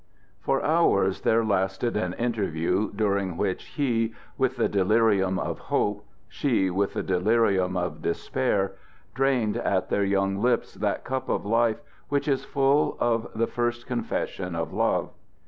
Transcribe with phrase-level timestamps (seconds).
[0.39, 6.71] For hours there lasted an interview, during which he, with the delirium of hope, she
[6.71, 8.73] with the delirium of despair,
[9.13, 13.85] drained at their young lips that cup of life which is full of the first
[13.85, 15.11] confession of love.